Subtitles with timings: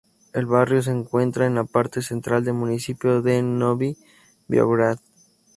[0.33, 3.97] El barrio se encuentra en la parte central del municipio de Novi
[4.47, 4.97] Beograd.